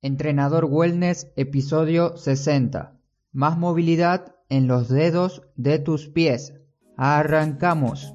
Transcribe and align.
Entrenador 0.00 0.66
Wellness, 0.66 1.26
episodio 1.34 2.16
60. 2.16 2.92
Más 3.32 3.58
movilidad 3.58 4.36
en 4.48 4.68
los 4.68 4.88
dedos 4.88 5.42
de 5.56 5.80
tus 5.80 6.06
pies. 6.06 6.54
Arrancamos. 6.96 8.12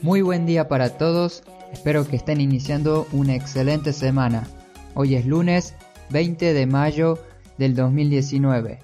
Muy 0.00 0.22
buen 0.22 0.46
día 0.46 0.68
para 0.68 0.96
todos, 0.96 1.42
espero 1.72 2.06
que 2.06 2.14
estén 2.14 2.40
iniciando 2.40 3.08
una 3.10 3.34
excelente 3.34 3.92
semana. 3.92 4.46
Hoy 4.94 5.16
es 5.16 5.26
lunes 5.26 5.74
20 6.12 6.52
de 6.52 6.66
mayo 6.66 7.18
del 7.56 7.74
2019. 7.74 8.80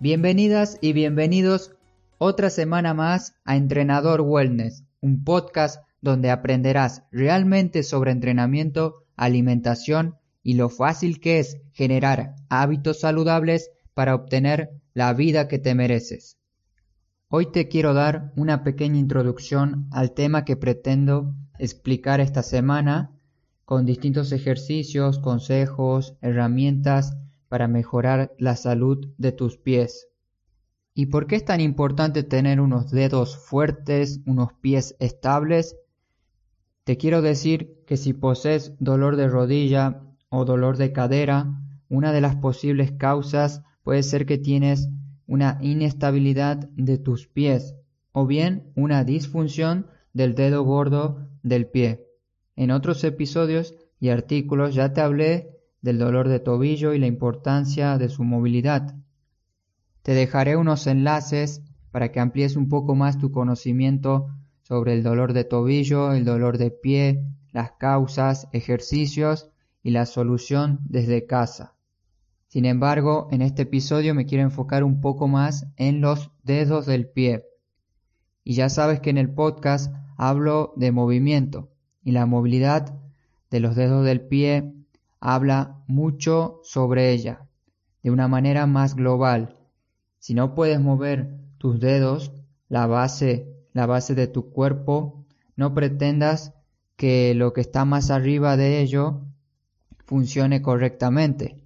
Bienvenidas 0.00 0.76
y 0.80 0.92
bienvenidos 0.92 1.70
otra 2.18 2.50
semana 2.50 2.94
más 2.94 3.36
a 3.44 3.54
Entrenador 3.54 4.22
Wellness, 4.22 4.82
un 5.00 5.22
podcast 5.22 5.80
donde 6.00 6.32
aprenderás 6.32 7.04
realmente 7.12 7.84
sobre 7.84 8.10
entrenamiento, 8.10 9.04
alimentación 9.16 10.16
y 10.42 10.54
lo 10.54 10.68
fácil 10.68 11.20
que 11.20 11.38
es 11.38 11.58
generar 11.74 12.34
hábitos 12.48 12.98
saludables 12.98 13.70
para 13.94 14.16
obtener 14.16 14.70
la 14.94 15.12
vida 15.12 15.46
que 15.46 15.60
te 15.60 15.76
mereces. 15.76 16.38
Hoy 17.28 17.52
te 17.52 17.68
quiero 17.68 17.94
dar 17.94 18.32
una 18.34 18.64
pequeña 18.64 18.98
introducción 18.98 19.86
al 19.92 20.12
tema 20.12 20.44
que 20.44 20.56
pretendo 20.56 21.36
explicar 21.56 22.20
esta 22.20 22.42
semana 22.42 23.13
con 23.64 23.86
distintos 23.86 24.32
ejercicios, 24.32 25.18
consejos, 25.18 26.16
herramientas 26.20 27.16
para 27.48 27.68
mejorar 27.68 28.32
la 28.38 28.56
salud 28.56 29.08
de 29.18 29.32
tus 29.32 29.56
pies. 29.56 30.08
¿Y 30.94 31.06
por 31.06 31.26
qué 31.26 31.36
es 31.36 31.44
tan 31.44 31.60
importante 31.60 32.22
tener 32.22 32.60
unos 32.60 32.90
dedos 32.90 33.36
fuertes, 33.36 34.20
unos 34.26 34.52
pies 34.54 34.96
estables? 35.00 35.76
Te 36.84 36.96
quiero 36.96 37.22
decir 37.22 37.82
que 37.86 37.96
si 37.96 38.12
posees 38.12 38.74
dolor 38.78 39.16
de 39.16 39.28
rodilla 39.28 40.02
o 40.28 40.44
dolor 40.44 40.76
de 40.76 40.92
cadera, 40.92 41.60
una 41.88 42.12
de 42.12 42.20
las 42.20 42.36
posibles 42.36 42.92
causas 42.92 43.62
puede 43.82 44.02
ser 44.02 44.26
que 44.26 44.38
tienes 44.38 44.88
una 45.26 45.58
inestabilidad 45.62 46.68
de 46.76 46.98
tus 46.98 47.26
pies 47.26 47.74
o 48.12 48.26
bien 48.26 48.72
una 48.76 49.04
disfunción 49.04 49.86
del 50.12 50.34
dedo 50.34 50.62
gordo 50.62 51.28
del 51.42 51.66
pie. 51.66 52.06
En 52.56 52.70
otros 52.70 53.02
episodios 53.04 53.74
y 54.00 54.10
artículos 54.10 54.74
ya 54.74 54.92
te 54.92 55.00
hablé 55.00 55.58
del 55.82 55.98
dolor 55.98 56.28
de 56.28 56.40
tobillo 56.40 56.94
y 56.94 56.98
la 56.98 57.06
importancia 57.06 57.98
de 57.98 58.08
su 58.08 58.24
movilidad. 58.24 58.94
Te 60.02 60.12
dejaré 60.14 60.56
unos 60.56 60.86
enlaces 60.86 61.62
para 61.90 62.10
que 62.10 62.20
amplíes 62.20 62.56
un 62.56 62.68
poco 62.68 62.94
más 62.94 63.18
tu 63.18 63.30
conocimiento 63.30 64.28
sobre 64.62 64.94
el 64.94 65.02
dolor 65.02 65.32
de 65.32 65.44
tobillo, 65.44 66.12
el 66.12 66.24
dolor 66.24 66.58
de 66.58 66.70
pie, 66.70 67.24
las 67.52 67.72
causas, 67.72 68.48
ejercicios 68.52 69.50
y 69.82 69.90
la 69.90 70.06
solución 70.06 70.80
desde 70.88 71.26
casa. 71.26 71.74
Sin 72.48 72.64
embargo, 72.64 73.28
en 73.30 73.42
este 73.42 73.62
episodio 73.62 74.14
me 74.14 74.26
quiero 74.26 74.44
enfocar 74.44 74.84
un 74.84 75.00
poco 75.00 75.28
más 75.28 75.66
en 75.76 76.00
los 76.00 76.30
dedos 76.42 76.86
del 76.86 77.08
pie. 77.08 77.44
Y 78.42 78.54
ya 78.54 78.68
sabes 78.68 79.00
que 79.00 79.10
en 79.10 79.18
el 79.18 79.34
podcast 79.34 79.92
hablo 80.16 80.72
de 80.76 80.92
movimiento, 80.92 81.73
y 82.04 82.12
la 82.12 82.26
movilidad 82.26 82.94
de 83.50 83.60
los 83.60 83.74
dedos 83.74 84.04
del 84.04 84.20
pie 84.20 84.72
habla 85.20 85.78
mucho 85.86 86.60
sobre 86.62 87.12
ella, 87.12 87.46
de 88.02 88.10
una 88.10 88.28
manera 88.28 88.66
más 88.66 88.94
global. 88.94 89.56
Si 90.18 90.34
no 90.34 90.54
puedes 90.54 90.80
mover 90.80 91.30
tus 91.58 91.80
dedos, 91.80 92.32
la 92.68 92.86
base, 92.86 93.48
la 93.72 93.86
base 93.86 94.14
de 94.14 94.26
tu 94.26 94.50
cuerpo, 94.50 95.24
no 95.56 95.72
pretendas 95.74 96.52
que 96.96 97.34
lo 97.34 97.52
que 97.52 97.62
está 97.62 97.84
más 97.84 98.10
arriba 98.10 98.56
de 98.56 98.80
ello 98.80 99.22
funcione 100.04 100.62
correctamente. 100.62 101.64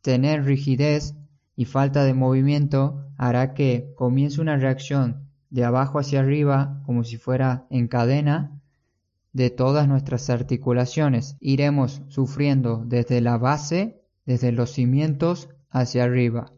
Tener 0.00 0.44
rigidez 0.44 1.14
y 1.56 1.64
falta 1.64 2.04
de 2.04 2.14
movimiento 2.14 3.04
hará 3.16 3.54
que 3.54 3.92
comience 3.96 4.40
una 4.40 4.56
reacción 4.56 5.28
de 5.50 5.64
abajo 5.64 5.98
hacia 5.98 6.20
arriba 6.20 6.80
como 6.86 7.04
si 7.04 7.16
fuera 7.16 7.66
en 7.70 7.88
cadena 7.88 8.61
de 9.32 9.50
todas 9.50 9.88
nuestras 9.88 10.30
articulaciones. 10.30 11.36
Iremos 11.40 12.02
sufriendo 12.08 12.84
desde 12.86 13.20
la 13.20 13.38
base, 13.38 14.02
desde 14.26 14.52
los 14.52 14.70
cimientos 14.70 15.48
hacia 15.70 16.04
arriba. 16.04 16.52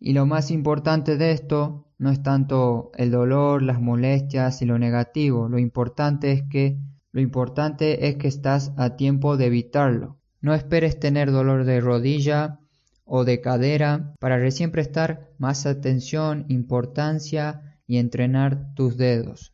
Y 0.00 0.12
lo 0.12 0.26
más 0.26 0.50
importante 0.50 1.16
de 1.16 1.32
esto 1.32 1.88
no 1.98 2.10
es 2.10 2.22
tanto 2.22 2.90
el 2.96 3.10
dolor, 3.10 3.62
las 3.62 3.80
molestias 3.80 4.60
y 4.62 4.66
lo 4.66 4.78
negativo, 4.78 5.48
lo 5.48 5.58
importante 5.58 6.32
es 6.32 6.42
que 6.50 6.78
lo 7.12 7.20
importante 7.20 8.08
es 8.08 8.16
que 8.16 8.26
estás 8.26 8.72
a 8.76 8.96
tiempo 8.96 9.36
de 9.36 9.46
evitarlo. 9.46 10.18
No 10.40 10.52
esperes 10.52 10.98
tener 10.98 11.30
dolor 11.30 11.64
de 11.64 11.80
rodilla 11.80 12.58
o 13.04 13.24
de 13.24 13.40
cadera 13.40 14.14
para 14.18 14.36
recién 14.36 14.72
prestar 14.72 15.30
más 15.38 15.64
atención, 15.64 16.44
importancia 16.48 17.78
y 17.86 17.98
entrenar 17.98 18.74
tus 18.74 18.96
dedos. 18.96 19.53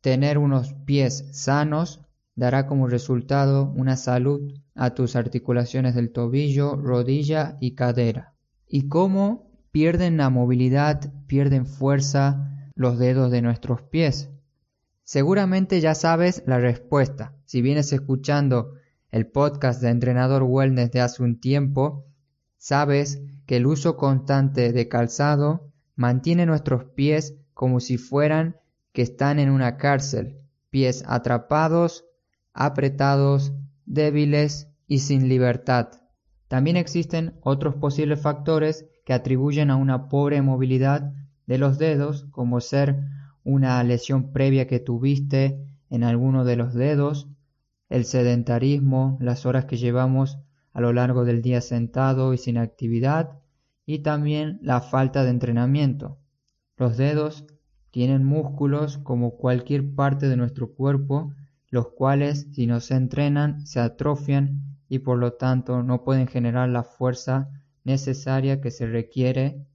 Tener 0.00 0.38
unos 0.38 0.74
pies 0.74 1.28
sanos 1.32 2.04
dará 2.36 2.66
como 2.66 2.86
resultado 2.86 3.72
una 3.76 3.96
salud 3.96 4.54
a 4.76 4.94
tus 4.94 5.16
articulaciones 5.16 5.96
del 5.96 6.12
tobillo, 6.12 6.76
rodilla 6.76 7.56
y 7.60 7.74
cadera. 7.74 8.34
¿Y 8.68 8.88
cómo 8.88 9.50
pierden 9.72 10.16
la 10.16 10.30
movilidad, 10.30 11.12
pierden 11.26 11.66
fuerza 11.66 12.70
los 12.76 12.98
dedos 12.98 13.32
de 13.32 13.42
nuestros 13.42 13.82
pies? 13.82 14.30
Seguramente 15.02 15.80
ya 15.80 15.96
sabes 15.96 16.44
la 16.46 16.58
respuesta. 16.58 17.34
Si 17.44 17.60
vienes 17.60 17.92
escuchando 17.92 18.74
el 19.10 19.26
podcast 19.26 19.82
de 19.82 19.88
Entrenador 19.88 20.44
Wellness 20.44 20.92
de 20.92 21.00
hace 21.00 21.22
un 21.22 21.40
tiempo, 21.40 22.04
sabes 22.56 23.20
que 23.46 23.56
el 23.56 23.66
uso 23.66 23.96
constante 23.96 24.72
de 24.72 24.86
calzado 24.86 25.72
mantiene 25.96 26.46
nuestros 26.46 26.84
pies 26.84 27.34
como 27.54 27.80
si 27.80 27.96
fueran 27.96 28.56
que 28.92 29.02
están 29.02 29.38
en 29.38 29.50
una 29.50 29.76
cárcel, 29.76 30.40
pies 30.70 31.04
atrapados, 31.06 32.04
apretados, 32.52 33.52
débiles 33.86 34.68
y 34.86 34.98
sin 35.00 35.28
libertad. 35.28 35.88
También 36.48 36.76
existen 36.76 37.38
otros 37.42 37.74
posibles 37.76 38.20
factores 38.20 38.86
que 39.04 39.12
atribuyen 39.12 39.70
a 39.70 39.76
una 39.76 40.08
pobre 40.08 40.42
movilidad 40.42 41.12
de 41.46 41.58
los 41.58 41.78
dedos, 41.78 42.26
como 42.30 42.60
ser 42.60 43.04
una 43.44 43.82
lesión 43.82 44.32
previa 44.32 44.66
que 44.66 44.80
tuviste 44.80 45.66
en 45.88 46.04
alguno 46.04 46.44
de 46.44 46.56
los 46.56 46.74
dedos, 46.74 47.28
el 47.88 48.04
sedentarismo, 48.04 49.16
las 49.20 49.46
horas 49.46 49.64
que 49.64 49.76
llevamos 49.76 50.38
a 50.72 50.80
lo 50.80 50.92
largo 50.92 51.24
del 51.24 51.40
día 51.40 51.60
sentado 51.60 52.34
y 52.34 52.38
sin 52.38 52.58
actividad, 52.58 53.40
y 53.86 54.00
también 54.00 54.58
la 54.62 54.82
falta 54.82 55.24
de 55.24 55.30
entrenamiento. 55.30 56.18
Los 56.76 56.98
dedos 56.98 57.46
tienen 57.90 58.24
músculos 58.24 58.98
como 58.98 59.36
cualquier 59.36 59.94
parte 59.94 60.28
de 60.28 60.36
nuestro 60.36 60.72
cuerpo, 60.72 61.32
los 61.70 61.88
cuales 61.88 62.48
si 62.52 62.66
no 62.66 62.80
se 62.80 62.94
entrenan 62.94 63.66
se 63.66 63.80
atrofian 63.80 64.78
y 64.88 65.00
por 65.00 65.18
lo 65.18 65.34
tanto 65.34 65.82
no 65.82 66.04
pueden 66.04 66.26
generar 66.26 66.68
la 66.68 66.82
fuerza 66.82 67.50
necesaria 67.84 68.60
que 68.60 68.70
se 68.70 68.86
requiere 68.86 69.66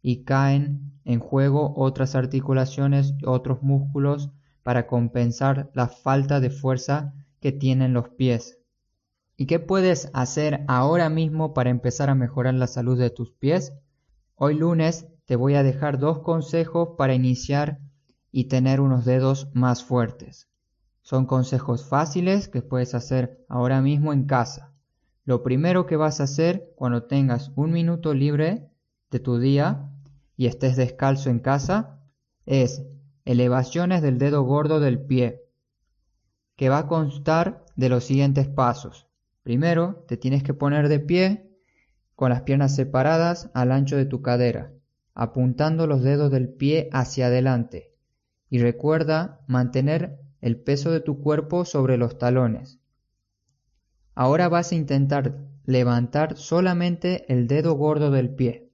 y 0.00 0.24
caen 0.24 0.92
en 1.04 1.20
juego 1.20 1.74
otras 1.76 2.14
articulaciones 2.14 3.14
y 3.18 3.26
otros 3.26 3.62
músculos 3.62 4.30
para 4.62 4.86
compensar 4.86 5.70
la 5.74 5.88
falta 5.88 6.40
de 6.40 6.50
fuerza 6.50 7.14
que 7.40 7.52
tienen 7.52 7.92
los 7.92 8.08
pies. 8.10 8.58
¿Y 9.36 9.46
qué 9.46 9.58
puedes 9.58 10.10
hacer 10.12 10.64
ahora 10.68 11.08
mismo 11.08 11.54
para 11.54 11.70
empezar 11.70 12.10
a 12.10 12.14
mejorar 12.14 12.54
la 12.54 12.66
salud 12.66 12.98
de 12.98 13.10
tus 13.10 13.32
pies? 13.32 13.72
Hoy 14.36 14.54
lunes 14.54 15.06
te 15.32 15.36
voy 15.36 15.54
a 15.54 15.62
dejar 15.62 15.98
dos 15.98 16.18
consejos 16.18 16.90
para 16.98 17.14
iniciar 17.14 17.78
y 18.30 18.48
tener 18.48 18.82
unos 18.82 19.06
dedos 19.06 19.48
más 19.54 19.82
fuertes. 19.82 20.50
Son 21.00 21.24
consejos 21.24 21.88
fáciles 21.88 22.48
que 22.48 22.60
puedes 22.60 22.94
hacer 22.94 23.42
ahora 23.48 23.80
mismo 23.80 24.12
en 24.12 24.26
casa. 24.26 24.74
Lo 25.24 25.42
primero 25.42 25.86
que 25.86 25.96
vas 25.96 26.20
a 26.20 26.24
hacer 26.24 26.74
cuando 26.76 27.04
tengas 27.04 27.50
un 27.56 27.72
minuto 27.72 28.12
libre 28.12 28.68
de 29.10 29.20
tu 29.20 29.38
día 29.38 29.90
y 30.36 30.48
estés 30.48 30.76
descalzo 30.76 31.30
en 31.30 31.38
casa 31.38 31.98
es 32.44 32.82
elevaciones 33.24 34.02
del 34.02 34.18
dedo 34.18 34.42
gordo 34.42 34.80
del 34.80 35.00
pie, 35.00 35.46
que 36.56 36.68
va 36.68 36.76
a 36.76 36.88
constar 36.88 37.64
de 37.74 37.88
los 37.88 38.04
siguientes 38.04 38.48
pasos. 38.48 39.08
Primero, 39.42 40.04
te 40.06 40.18
tienes 40.18 40.42
que 40.42 40.52
poner 40.52 40.90
de 40.90 41.00
pie 41.00 41.56
con 42.16 42.28
las 42.28 42.42
piernas 42.42 42.74
separadas 42.74 43.50
al 43.54 43.72
ancho 43.72 43.96
de 43.96 44.04
tu 44.04 44.20
cadera 44.20 44.74
apuntando 45.14 45.86
los 45.86 46.02
dedos 46.02 46.30
del 46.30 46.48
pie 46.48 46.88
hacia 46.92 47.26
adelante 47.26 47.92
y 48.48 48.58
recuerda 48.58 49.40
mantener 49.46 50.18
el 50.40 50.60
peso 50.60 50.90
de 50.90 51.00
tu 51.00 51.20
cuerpo 51.20 51.64
sobre 51.64 51.96
los 51.96 52.18
talones. 52.18 52.80
Ahora 54.14 54.48
vas 54.48 54.72
a 54.72 54.74
intentar 54.74 55.38
levantar 55.64 56.36
solamente 56.36 57.32
el 57.32 57.46
dedo 57.46 57.74
gordo 57.74 58.10
del 58.10 58.34
pie. 58.34 58.70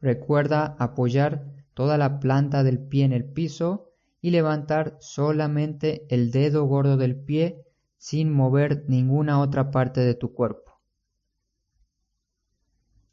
Recuerda 0.00 0.76
apoyar 0.78 1.46
toda 1.74 1.96
la 1.96 2.20
planta 2.20 2.62
del 2.62 2.78
pie 2.78 3.04
en 3.04 3.12
el 3.12 3.24
piso 3.24 3.92
y 4.20 4.30
levantar 4.30 4.96
solamente 5.00 6.06
el 6.10 6.30
dedo 6.30 6.64
gordo 6.64 6.96
del 6.96 7.16
pie 7.16 7.64
sin 7.96 8.32
mover 8.32 8.84
ninguna 8.88 9.40
otra 9.40 9.70
parte 9.70 10.00
de 10.00 10.14
tu 10.14 10.32
cuerpo. 10.32 10.61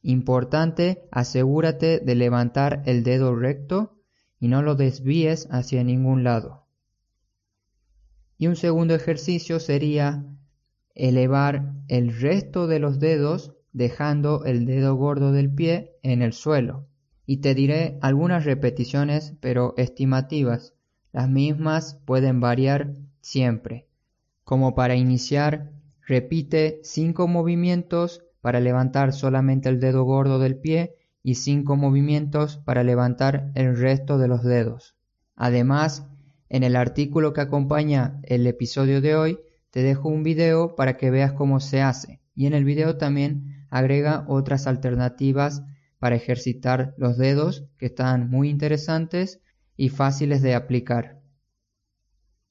Importante, 0.01 1.07
asegúrate 1.11 1.99
de 1.99 2.15
levantar 2.15 2.83
el 2.85 3.03
dedo 3.03 3.35
recto 3.35 3.97
y 4.39 4.47
no 4.47 4.61
lo 4.61 4.75
desvíes 4.75 5.47
hacia 5.51 5.83
ningún 5.83 6.23
lado. 6.23 6.65
Y 8.37 8.47
un 8.47 8.55
segundo 8.55 8.95
ejercicio 8.95 9.59
sería 9.59 10.25
elevar 10.95 11.73
el 11.89 12.17
resto 12.19 12.67
de 12.67 12.79
los 12.79 12.99
dedos 12.99 13.53
dejando 13.73 14.45
el 14.45 14.65
dedo 14.65 14.95
gordo 14.95 15.31
del 15.33 15.53
pie 15.53 15.97
en 16.03 16.21
el 16.21 16.33
suelo. 16.33 16.87
Y 17.25 17.37
te 17.37 17.53
diré 17.53 17.99
algunas 18.01 18.45
repeticiones 18.45 19.35
pero 19.41 19.73
estimativas. 19.77 20.73
Las 21.11 21.29
mismas 21.29 21.99
pueden 22.05 22.39
variar 22.39 22.93
siempre. 23.21 23.87
Como 24.43 24.73
para 24.73 24.95
iniciar, 24.95 25.71
repite 26.07 26.79
cinco 26.83 27.27
movimientos 27.27 28.23
para 28.41 28.59
levantar 28.59 29.13
solamente 29.13 29.69
el 29.69 29.79
dedo 29.79 30.03
gordo 30.03 30.39
del 30.39 30.57
pie 30.57 30.95
y 31.23 31.35
cinco 31.35 31.75
movimientos 31.75 32.57
para 32.57 32.83
levantar 32.83 33.51
el 33.55 33.77
resto 33.77 34.17
de 34.17 34.27
los 34.27 34.43
dedos. 34.43 34.95
Además, 35.35 36.07
en 36.49 36.63
el 36.63 36.75
artículo 36.75 37.33
que 37.33 37.41
acompaña 37.41 38.19
el 38.23 38.47
episodio 38.47 39.01
de 39.01 39.15
hoy, 39.15 39.39
te 39.71 39.83
dejo 39.83 40.09
un 40.09 40.23
video 40.23 40.75
para 40.75 40.97
que 40.97 41.11
veas 41.11 41.33
cómo 41.33 41.59
se 41.59 41.81
hace. 41.81 42.21
Y 42.33 42.47
en 42.47 42.53
el 42.53 42.63
video 42.63 42.97
también 42.97 43.65
agrega 43.69 44.25
otras 44.27 44.65
alternativas 44.65 45.63
para 45.99 46.15
ejercitar 46.15 46.95
los 46.97 47.17
dedos 47.17 47.65
que 47.77 47.87
están 47.87 48.29
muy 48.29 48.49
interesantes 48.49 49.41
y 49.75 49.89
fáciles 49.89 50.41
de 50.41 50.55
aplicar. 50.55 51.21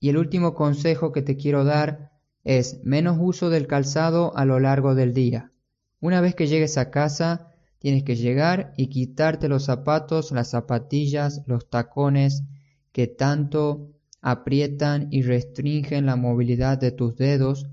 Y 0.00 0.10
el 0.10 0.18
último 0.18 0.54
consejo 0.54 1.10
que 1.10 1.22
te 1.22 1.36
quiero 1.36 1.64
dar 1.64 2.12
es 2.44 2.80
menos 2.84 3.16
uso 3.20 3.50
del 3.50 3.66
calzado 3.66 4.36
a 4.36 4.44
lo 4.44 4.60
largo 4.60 4.94
del 4.94 5.12
día. 5.12 5.52
Una 6.00 6.20
vez 6.20 6.36
que 6.36 6.46
llegues 6.46 6.78
a 6.78 6.90
casa, 6.90 7.48
tienes 7.80 8.04
que 8.04 8.14
llegar 8.14 8.72
y 8.76 8.86
quitarte 8.86 9.48
los 9.48 9.64
zapatos, 9.64 10.30
las 10.30 10.50
zapatillas, 10.50 11.42
los 11.46 11.68
tacones 11.68 12.44
que 12.92 13.08
tanto 13.08 13.90
aprietan 14.20 15.08
y 15.10 15.22
restringen 15.22 16.06
la 16.06 16.14
movilidad 16.14 16.78
de 16.78 16.92
tus 16.92 17.16
dedos, 17.16 17.68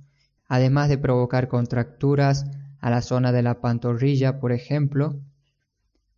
además 0.48 0.90
de 0.90 0.98
provocar 0.98 1.48
contracturas 1.48 2.46
a 2.80 2.90
la 2.90 3.02
zona 3.02 3.32
de 3.32 3.44
la 3.44 3.62
pantorrilla, 3.62 4.40
por 4.40 4.52
ejemplo. 4.52 5.20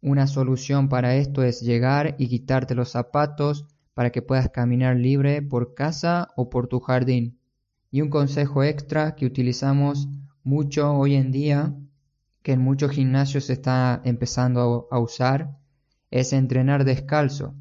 Una 0.01 0.27
solución 0.27 0.89
para 0.89 1.15
esto 1.15 1.43
es 1.43 1.61
llegar 1.61 2.15
y 2.17 2.27
quitarte 2.27 2.75
los 2.75 2.89
zapatos 2.89 3.65
para 3.93 4.11
que 4.11 4.21
puedas 4.21 4.49
caminar 4.49 4.95
libre 4.95 5.41
por 5.41 5.73
casa 5.73 6.29
o 6.37 6.49
por 6.49 6.67
tu 6.67 6.79
jardín. 6.79 7.39
Y 7.91 8.01
un 8.01 8.09
consejo 8.09 8.63
extra 8.63 9.15
que 9.15 9.25
utilizamos 9.25 10.07
mucho 10.43 10.93
hoy 10.93 11.15
en 11.15 11.31
día, 11.31 11.73
que 12.47 12.53
en 12.53 12.61
muchos 12.61 12.91
gimnasios 12.91 13.43
se 13.43 13.51
está 13.51 13.99
empezando 14.05 14.87
a 14.89 14.99
usar, 14.99 15.57
es 16.11 16.31
entrenar 16.31 16.85
descalzo. 16.85 17.55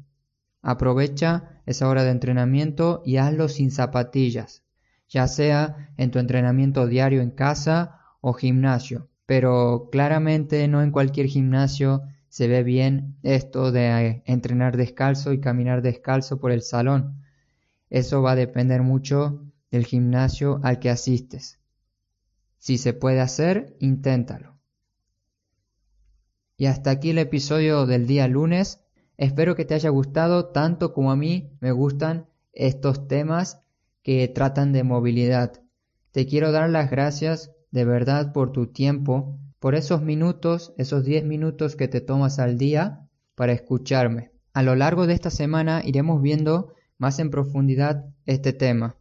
Aprovecha 0.61 1.59
esa 1.65 1.89
hora 1.89 2.05
de 2.05 2.11
entrenamiento 2.11 3.01
y 3.05 3.17
hazlo 3.17 3.49
sin 3.49 3.69
zapatillas, 3.69 4.63
ya 5.09 5.27
sea 5.27 5.91
en 5.97 6.09
tu 6.09 6.19
entrenamiento 6.19 6.87
diario 6.87 7.21
en 7.21 7.31
casa 7.31 7.99
o 8.21 8.31
gimnasio. 8.31 9.09
Pero 9.25 9.89
claramente 9.91 10.65
no 10.69 10.81
en 10.81 10.91
cualquier 10.91 11.27
gimnasio 11.27 12.03
se 12.29 12.47
ve 12.47 12.63
bien 12.63 13.17
esto 13.23 13.73
de 13.73 13.87
eh, 13.87 14.23
entrenar 14.25 14.77
descalzo 14.77 15.33
y 15.33 15.41
caminar 15.41 15.81
descalzo 15.81 16.39
por 16.39 16.53
el 16.53 16.61
salón. 16.61 17.25
Eso 17.89 18.21
va 18.21 18.31
a 18.31 18.35
depender 18.35 18.83
mucho 18.83 19.51
del 19.69 19.85
gimnasio 19.85 20.61
al 20.63 20.79
que 20.79 20.89
asistes. 20.89 21.59
Si 22.57 22.77
se 22.77 22.93
puede 22.93 23.19
hacer, 23.19 23.75
inténtalo. 23.81 24.56
Y 26.59 26.65
hasta 26.65 26.89
aquí 26.89 27.11
el 27.11 27.19
episodio 27.19 27.85
del 27.85 28.07
día 28.07 28.27
lunes. 28.27 28.81
Espero 29.15 29.55
que 29.55 29.63
te 29.63 29.75
haya 29.75 29.89
gustado 29.89 30.47
tanto 30.47 30.91
como 30.91 31.11
a 31.11 31.15
mí 31.15 31.51
me 31.59 31.71
gustan 31.71 32.25
estos 32.51 33.07
temas 33.07 33.61
que 34.01 34.27
tratan 34.27 34.73
de 34.73 34.83
movilidad. 34.83 35.61
Te 36.11 36.25
quiero 36.25 36.51
dar 36.51 36.71
las 36.71 36.89
gracias 36.89 37.51
de 37.69 37.85
verdad 37.85 38.33
por 38.33 38.51
tu 38.51 38.67
tiempo 38.67 39.37
por 39.59 39.75
esos 39.75 40.01
minutos, 40.01 40.73
esos 40.77 41.03
10 41.03 41.25
minutos 41.25 41.75
que 41.75 41.87
te 41.87 42.01
tomas 42.01 42.39
al 42.39 42.57
día 42.57 43.07
para 43.35 43.53
escucharme. 43.53 44.31
A 44.53 44.63
lo 44.63 44.75
largo 44.75 45.05
de 45.05 45.13
esta 45.13 45.29
semana 45.29 45.83
iremos 45.85 46.23
viendo 46.23 46.73
más 46.97 47.19
en 47.19 47.29
profundidad 47.29 48.05
este 48.25 48.53
tema. 48.53 48.97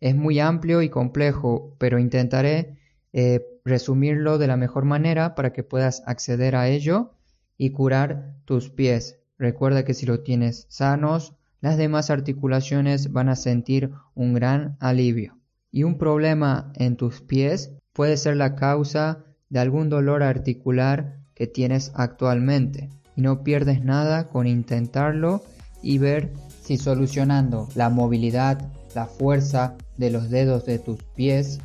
Es 0.00 0.16
muy 0.16 0.40
amplio 0.40 0.80
y 0.80 0.88
complejo, 0.88 1.74
pero 1.78 1.98
intentaré 1.98 2.78
eh, 3.12 3.44
resumirlo 3.66 4.38
de 4.38 4.46
la 4.46 4.56
mejor 4.56 4.84
manera 4.84 5.34
para 5.34 5.52
que 5.52 5.64
puedas 5.64 6.02
acceder 6.06 6.54
a 6.54 6.68
ello 6.68 7.10
y 7.58 7.70
curar 7.70 8.36
tus 8.44 8.70
pies. 8.70 9.18
Recuerda 9.38 9.84
que 9.84 9.92
si 9.92 10.06
lo 10.06 10.20
tienes 10.20 10.66
sanos, 10.68 11.34
las 11.60 11.76
demás 11.76 12.10
articulaciones 12.10 13.12
van 13.12 13.28
a 13.28 13.34
sentir 13.36 13.90
un 14.14 14.34
gran 14.34 14.76
alivio. 14.78 15.36
Y 15.72 15.82
un 15.82 15.98
problema 15.98 16.72
en 16.76 16.96
tus 16.96 17.20
pies 17.20 17.72
puede 17.92 18.16
ser 18.16 18.36
la 18.36 18.54
causa 18.54 19.24
de 19.50 19.58
algún 19.58 19.90
dolor 19.90 20.22
articular 20.22 21.18
que 21.34 21.48
tienes 21.48 21.90
actualmente 21.94 22.88
y 23.16 23.22
no 23.22 23.42
pierdes 23.42 23.84
nada 23.84 24.28
con 24.28 24.46
intentarlo 24.46 25.42
y 25.82 25.98
ver 25.98 26.32
si 26.62 26.78
solucionando 26.78 27.68
la 27.74 27.90
movilidad, 27.90 28.72
la 28.94 29.06
fuerza 29.06 29.74
de 29.96 30.10
los 30.10 30.30
dedos 30.30 30.66
de 30.66 30.78
tus 30.78 31.02
pies, 31.02 31.58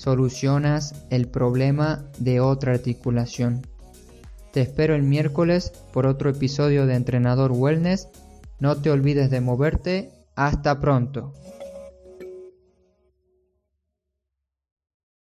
solucionas 0.00 0.94
el 1.10 1.28
problema 1.28 2.02
de 2.18 2.40
otra 2.40 2.72
articulación. 2.72 3.60
Te 4.50 4.62
espero 4.62 4.94
el 4.94 5.02
miércoles 5.02 5.74
por 5.92 6.06
otro 6.06 6.30
episodio 6.30 6.86
de 6.86 6.94
Entrenador 6.94 7.52
Wellness. 7.52 8.08
No 8.60 8.76
te 8.78 8.90
olvides 8.90 9.30
de 9.30 9.42
moverte. 9.42 10.10
Hasta 10.36 10.80
pronto. 10.80 11.34